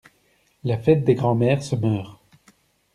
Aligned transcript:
La 0.63 0.79
fête 0.79 1.03
des 1.03 1.13
grand-mères 1.13 1.61
se 1.61 1.75
meurt. 1.75 2.19